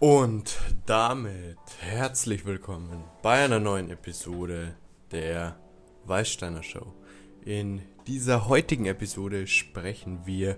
[0.00, 4.76] Und damit herzlich willkommen bei einer neuen Episode
[5.10, 5.58] der
[6.04, 6.94] Weißsteiner Show.
[7.44, 10.56] In dieser heutigen Episode sprechen wir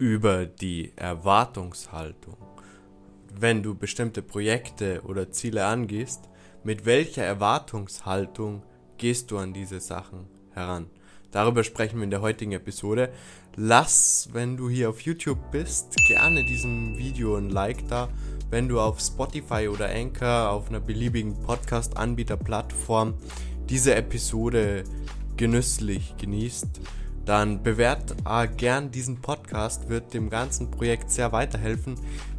[0.00, 2.36] über die Erwartungshaltung.
[3.32, 6.28] Wenn du bestimmte Projekte oder Ziele angehst,
[6.64, 8.64] mit welcher Erwartungshaltung
[8.98, 10.90] gehst du an diese Sachen heran?
[11.30, 13.10] Darüber sprechen wir in der heutigen Episode.
[13.56, 18.08] Lass, wenn du hier auf YouTube bist, gerne diesem Video ein Like da.
[18.52, 23.14] Wenn du auf Spotify oder Anchor auf einer beliebigen Podcast-Anbieter-Plattform
[23.70, 24.84] diese Episode
[25.38, 26.68] genüsslich genießt,
[27.24, 31.94] dann bewert äh, gern diesen Podcast, wird dem ganzen Projekt sehr weiterhelfen.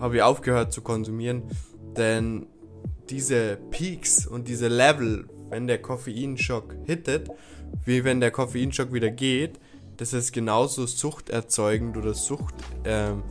[0.00, 1.42] habe ich aufgehört zu konsumieren,
[1.96, 2.46] denn
[3.10, 7.28] diese Peaks und diese Level wenn der Koffeinschock hittet,
[7.84, 9.58] wie wenn der Koffeinschock wieder geht,
[10.00, 13.22] das ist genauso suchterzeugend oder Sucht ähm,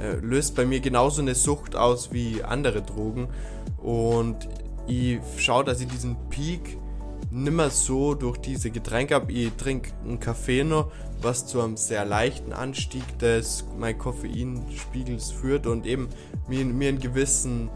[0.00, 3.28] äh, löst bei mir genauso eine Sucht aus wie andere Drogen
[3.76, 4.48] und
[4.86, 6.78] ich schaue, dass ich diesen Peak
[7.30, 9.32] nimmer so durch diese Getränke habe.
[9.32, 10.90] Ich trinke einen Kaffee noch,
[11.20, 16.08] was zu einem sehr leichten Anstieg des mein Koffeinspiegels führt und eben
[16.48, 17.68] mir, mir einen gewissen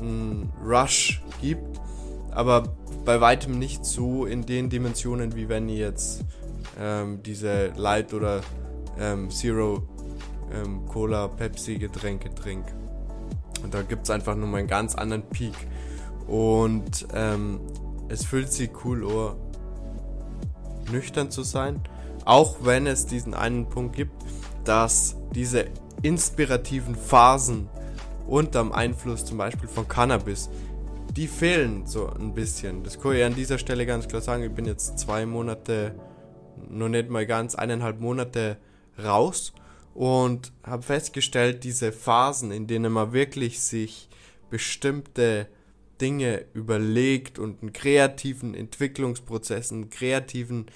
[0.00, 1.80] einen Rush gibt
[2.36, 2.64] aber
[3.06, 6.22] bei weitem nicht so in den Dimensionen, wie wenn ich jetzt
[6.78, 8.40] ähm, diese Light oder
[8.98, 9.82] ähm, Zero
[10.52, 12.72] ähm, Cola, Pepsi Getränke trinke.
[13.62, 15.54] Und da gibt es einfach nur mal einen ganz anderen Peak.
[16.26, 17.60] Und ähm,
[18.08, 19.36] es fühlt sich cool an,
[20.92, 21.80] nüchtern zu sein.
[22.24, 24.12] Auch wenn es diesen einen Punkt gibt,
[24.64, 25.66] dass diese
[26.02, 27.68] inspirativen Phasen
[28.26, 30.50] unterm Einfluss zum Beispiel von Cannabis
[31.16, 32.82] die fehlen so ein bisschen.
[32.82, 34.42] Das kann ich an dieser Stelle ganz klar sagen.
[34.42, 35.94] Ich bin jetzt zwei Monate,
[36.68, 38.58] noch nicht mal ganz, eineinhalb Monate
[39.02, 39.52] raus
[39.94, 44.08] und habe festgestellt, diese Phasen, in denen man wirklich sich
[44.50, 45.48] bestimmte
[46.00, 50.66] Dinge überlegt und einen kreativen Entwicklungsprozess, einen kreativen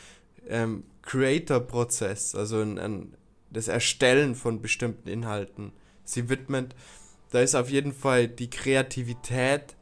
[0.49, 3.15] ähm, Creator-Prozess, also ein, ein,
[3.51, 5.73] das Erstellen von bestimmten Inhalten,
[6.05, 6.75] sie widmet,
[7.31, 9.77] da ist auf jeden Fall die Kreativität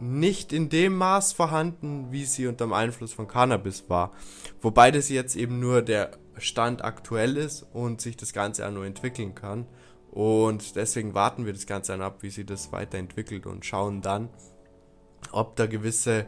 [0.00, 4.12] nicht in dem Maß vorhanden, wie sie unter dem Einfluss von Cannabis war.
[4.60, 8.86] Wobei das jetzt eben nur der Stand aktuell ist und sich das Ganze auch nur
[8.86, 9.66] entwickeln kann.
[10.10, 14.28] Und deswegen warten wir das Ganze dann ab, wie sich das weiterentwickelt und schauen dann,
[15.32, 16.26] ob da gewisse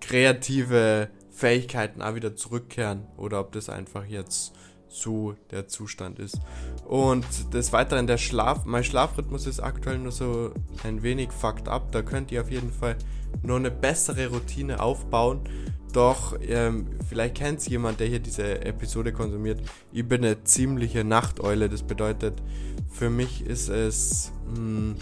[0.00, 4.54] kreative Fähigkeiten auch wieder zurückkehren oder ob das einfach jetzt
[4.88, 6.40] so der Zustand ist.
[6.86, 10.52] Und des Weiteren der Schlaf, mein Schlafrhythmus ist aktuell nur so
[10.84, 11.92] ein wenig fucked up.
[11.92, 12.96] Da könnt ihr auf jeden Fall
[13.42, 15.40] nur eine bessere Routine aufbauen.
[15.92, 19.60] Doch ähm, vielleicht kennt es jemand, der hier diese Episode konsumiert.
[19.92, 21.68] Ich bin eine ziemliche Nachteule.
[21.68, 22.42] Das bedeutet,
[22.90, 24.96] für mich ist es mh, hm,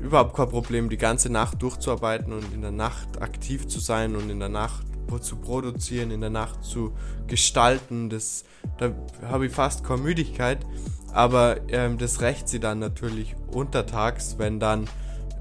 [0.00, 4.30] überhaupt kein Problem, die ganze Nacht durchzuarbeiten und in der Nacht aktiv zu sein und
[4.30, 4.86] in der Nacht
[5.20, 6.92] zu produzieren, in der Nacht zu
[7.26, 8.10] gestalten.
[8.10, 8.44] Das,
[8.78, 8.92] da
[9.26, 10.58] habe ich fast keine Müdigkeit.
[11.12, 14.88] Aber ähm, das rächt sie dann natürlich untertags, wenn dann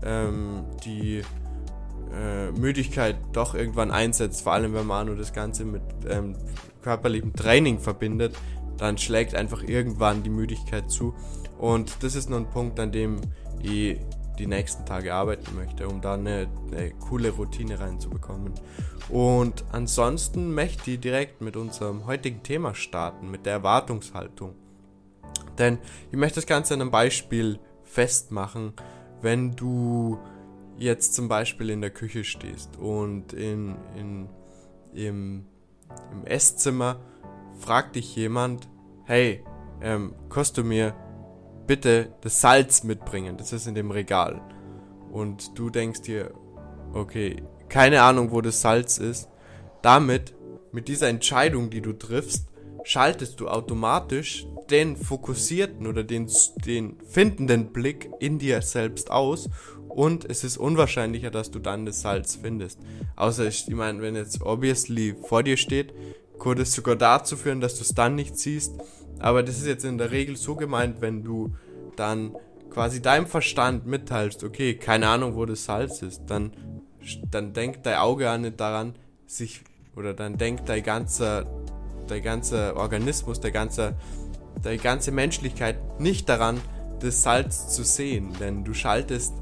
[0.04, 1.22] ähm, die
[2.14, 4.42] äh, Müdigkeit doch irgendwann einsetzt.
[4.42, 6.36] Vor allem, wenn man nur das Ganze mit ähm,
[6.82, 8.36] körperlichem Training verbindet,
[8.78, 11.14] dann schlägt einfach irgendwann die Müdigkeit zu.
[11.58, 13.22] Und das ist nur ein Punkt, an dem
[13.62, 13.98] ich
[14.42, 18.54] die nächsten Tage arbeiten möchte, um da eine, eine coole Routine reinzubekommen.
[19.08, 24.56] Und ansonsten möchte ich direkt mit unserem heutigen Thema starten, mit der Erwartungshaltung.
[25.60, 25.78] Denn
[26.12, 28.74] ich möchte das Ganze an einem Beispiel festmachen,
[29.22, 30.18] wenn du
[30.78, 34.30] jetzt zum Beispiel in der Küche stehst und in, in,
[34.94, 35.46] im,
[36.12, 37.00] im Esszimmer
[37.60, 38.68] fragt dich jemand,
[39.04, 39.44] hey,
[39.82, 40.96] ähm, kannst mir
[41.72, 43.38] bitte das Salz mitbringen?
[43.38, 44.42] Das ist in dem Regal.
[45.10, 46.34] Und du denkst dir,
[46.92, 49.30] okay, keine Ahnung, wo das Salz ist.
[49.82, 50.34] Damit,
[50.74, 52.50] mit dieser Entscheidung, die du triffst,
[52.84, 56.30] schaltest du automatisch den fokussierten oder den,
[56.66, 59.50] den findenden Blick in dir selbst aus
[59.88, 62.80] und es ist unwahrscheinlicher, dass du dann das Salz findest.
[63.16, 65.94] Außer, ich meine, wenn jetzt obviously vor dir steht,
[66.38, 68.76] könnte es sogar dazu führen, dass du es dann nicht siehst.
[69.20, 71.56] Aber das ist jetzt in der Regel so gemeint, wenn du
[71.96, 72.36] dann
[72.70, 76.54] quasi deinem Verstand mitteilst, okay, keine Ahnung, wo das Salz ist, dann,
[77.30, 78.96] dann denkt dein Auge auch nicht daran,
[79.28, 79.62] sich,
[79.96, 81.46] oder dann denkt dein ganzer,
[82.08, 83.96] dein ganzer Organismus, der ganze
[84.62, 86.60] deine ganze Menschlichkeit nicht daran,
[87.00, 89.34] das Salz zu sehen, denn du schaltest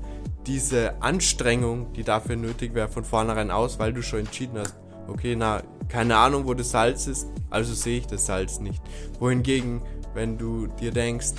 [0.47, 4.75] diese Anstrengung, die dafür nötig wäre, von vornherein aus, weil du schon entschieden hast,
[5.07, 8.81] okay, na, keine Ahnung, wo das Salz ist, also sehe ich das Salz nicht.
[9.19, 9.81] Wohingegen,
[10.13, 11.33] wenn du dir denkst,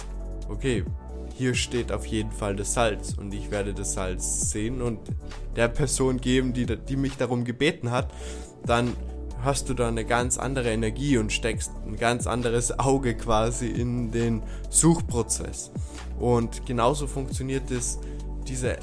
[0.48, 0.84] okay,
[1.34, 4.98] hier steht auf jeden Fall das Salz und ich werde das Salz sehen und
[5.56, 8.12] der Person geben, die, die mich darum gebeten hat,
[8.66, 8.94] dann
[9.42, 14.10] hast du da eine ganz andere Energie und steckst ein ganz anderes Auge quasi in
[14.10, 15.70] den Suchprozess.
[16.18, 17.98] Und genauso funktioniert es,
[18.50, 18.78] diese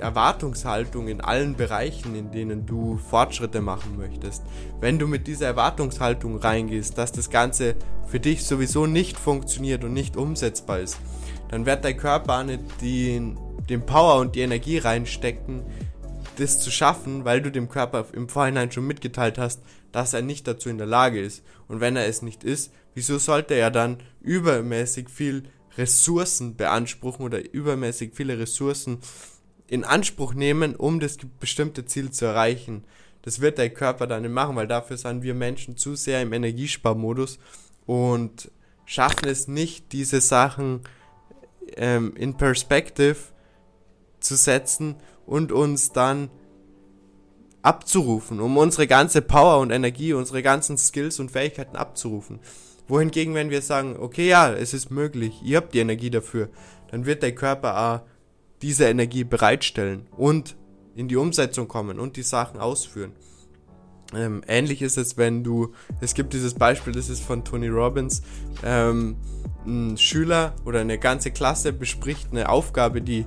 [0.00, 4.42] Erwartungshaltung in allen Bereichen, in denen du Fortschritte machen möchtest.
[4.80, 7.76] Wenn du mit dieser Erwartungshaltung reingehst, dass das Ganze
[8.08, 10.98] für dich sowieso nicht funktioniert und nicht umsetzbar ist,
[11.48, 13.38] dann wird dein Körper nicht den,
[13.68, 15.62] den Power und die Energie reinstecken,
[16.36, 20.48] das zu schaffen, weil du dem Körper im Vorhinein schon mitgeteilt hast, dass er nicht
[20.48, 21.44] dazu in der Lage ist.
[21.68, 25.44] Und wenn er es nicht ist, wieso sollte er dann übermäßig viel
[25.78, 28.98] Ressourcen beanspruchen oder übermäßig viele Ressourcen
[29.66, 32.84] in Anspruch nehmen, um das bestimmte Ziel zu erreichen?
[33.22, 36.32] Das wird der Körper dann nicht machen, weil dafür sind wir Menschen zu sehr im
[36.32, 37.38] Energiesparmodus
[37.86, 38.50] und
[38.84, 40.80] schaffen es nicht, diese Sachen
[41.76, 43.16] ähm, in Perspective
[44.20, 44.96] zu setzen
[45.26, 46.30] und uns dann
[47.62, 52.40] abzurufen, um unsere ganze Power und Energie, unsere ganzen Skills und Fähigkeiten abzurufen.
[52.92, 56.50] Wohingegen, wenn wir sagen, okay, ja, es ist möglich, ihr habt die Energie dafür,
[56.90, 58.06] dann wird der Körper auch
[58.60, 60.56] diese Energie bereitstellen und
[60.94, 63.12] in die Umsetzung kommen und die Sachen ausführen.
[64.14, 65.72] Ähm, ähnlich ist es, wenn du,
[66.02, 68.20] es gibt dieses Beispiel, das ist von Tony Robbins,
[68.62, 69.16] ähm,
[69.66, 73.24] ein Schüler oder eine ganze Klasse bespricht eine Aufgabe, die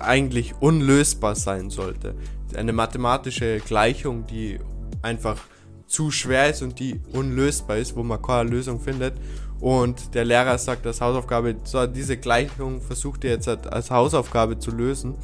[0.00, 2.16] eigentlich unlösbar sein sollte.
[2.56, 4.58] Eine mathematische Gleichung, die
[5.00, 5.38] einfach
[5.86, 9.14] zu schwer ist und die unlösbar ist, wo man keine Lösung findet.
[9.60, 14.70] Und der Lehrer sagt als Hausaufgabe, so, diese Gleichung versucht ihr jetzt als Hausaufgabe zu
[14.70, 15.14] lösen.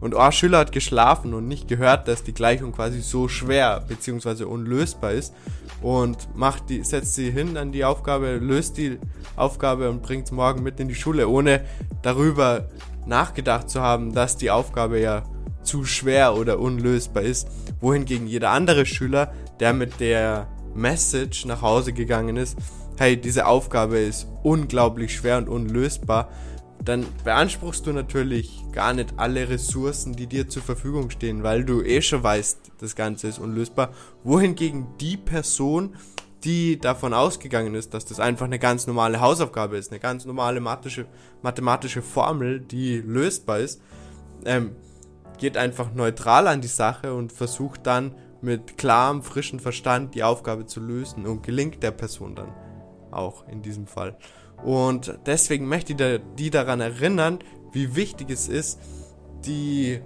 [0.00, 4.44] Und ein Schüler hat geschlafen und nicht gehört, dass die Gleichung quasi so schwer bzw.
[4.44, 5.32] unlösbar ist.
[5.80, 8.98] Und macht die, setzt sie hin an die Aufgabe, löst die
[9.36, 11.64] Aufgabe und bringt es morgen mit in die Schule, ohne
[12.02, 12.68] darüber
[13.06, 15.22] nachgedacht zu haben, dass die Aufgabe ja
[15.62, 17.48] zu schwer oder unlösbar ist.
[17.80, 22.56] Wohingegen jeder andere Schüler, der mit der Message nach Hause gegangen ist,
[22.98, 26.30] hey, diese Aufgabe ist unglaublich schwer und unlösbar,
[26.84, 31.82] dann beanspruchst du natürlich gar nicht alle Ressourcen, die dir zur Verfügung stehen, weil du
[31.82, 33.90] eh schon weißt, das Ganze ist unlösbar.
[34.24, 35.96] Wohingegen die Person,
[36.44, 40.60] die davon ausgegangen ist, dass das einfach eine ganz normale Hausaufgabe ist, eine ganz normale
[40.60, 41.06] mathematische,
[41.42, 43.80] mathematische Formel, die lösbar ist,
[44.44, 44.76] ähm,
[45.38, 50.66] geht einfach neutral an die Sache und versucht dann mit klarem, frischen Verstand die Aufgabe
[50.66, 52.52] zu lösen und gelingt der Person dann
[53.10, 54.16] auch in diesem Fall.
[54.62, 57.38] Und deswegen möchte ich die daran erinnern,
[57.72, 58.78] wie wichtig es ist,
[59.44, 60.00] die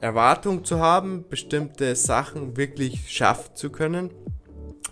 [0.00, 4.10] Erwartung zu haben, bestimmte Sachen wirklich schaffen zu können,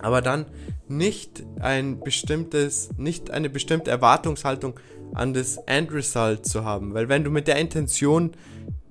[0.01, 0.47] aber dann
[0.87, 4.79] nicht ein bestimmtes, nicht eine bestimmte Erwartungshaltung
[5.15, 8.33] an das Endresult zu haben, weil wenn du mit der Intention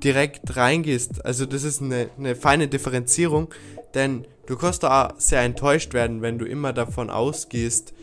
[0.03, 3.49] direkt reingehst, also das ist eine, eine feine Differenzierung,
[3.93, 7.93] denn du kannst da sehr enttäuscht werden, wenn du immer davon ausgehst,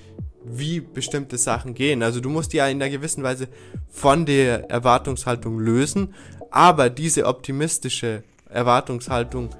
[0.45, 2.03] wie bestimmte Sachen gehen.
[2.03, 3.49] Also du musst ja in einer gewissen Weise
[3.89, 6.15] von der Erwartungshaltung lösen,
[6.51, 9.51] aber diese optimistische Erwartungshaltung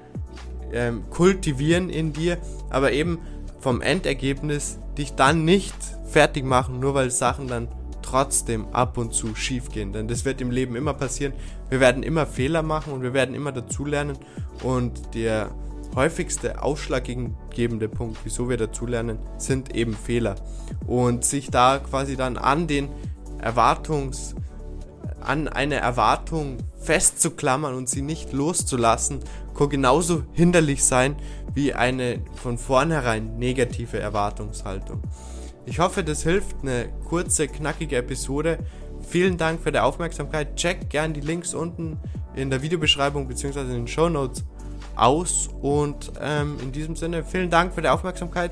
[0.71, 2.37] ähm, kultivieren in dir,
[2.69, 3.19] aber eben
[3.59, 5.75] vom Endergebnis dich dann nicht
[6.05, 7.67] fertig machen, nur weil Sachen dann
[8.01, 9.91] trotzdem ab und zu schief gehen.
[9.91, 11.33] Denn das wird im Leben immer passieren.
[11.75, 14.17] Wir werden immer Fehler machen und wir werden immer dazulernen.
[14.63, 15.49] Und der
[15.93, 20.35] häufigste ausschlaggebende Punkt, wieso wir dazulernen, sind eben Fehler.
[20.87, 22.87] Und sich da quasi dann an den
[23.41, 24.35] Erwartungs,
[25.19, 29.19] an eine Erwartung festzuklammern und sie nicht loszulassen,
[29.53, 31.17] kann genauso hinderlich sein
[31.55, 35.01] wie eine von vornherein negative Erwartungshaltung.
[35.65, 36.55] Ich hoffe, das hilft.
[36.61, 38.59] Eine kurze, knackige Episode.
[39.01, 40.55] Vielen Dank für die Aufmerksamkeit.
[40.55, 41.97] Check gern die Links unten
[42.35, 43.61] in der Videobeschreibung bzw.
[43.61, 44.43] in den Show Notes
[44.95, 45.49] aus.
[45.61, 48.51] Und ähm, in diesem Sinne, vielen Dank für die Aufmerksamkeit.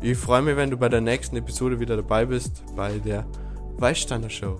[0.00, 3.24] Ich freue mich, wenn du bei der nächsten Episode wieder dabei bist, bei der
[3.78, 4.58] Weißsteiner Show.